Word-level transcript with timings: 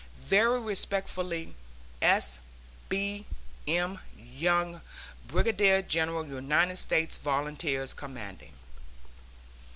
Very 0.17 0.59
respectfully, 0.59 1.53
S. 2.01 2.39
B. 2.89 3.27
M. 3.67 3.99
YOUNG, 4.17 4.81
Brigadier 5.27 5.83
General 5.83 6.25
United 6.25 6.77
States 6.77 7.17
Volunteers, 7.17 7.93
Commanding. 7.93 8.53